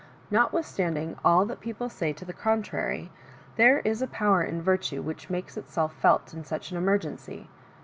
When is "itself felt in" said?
5.57-6.43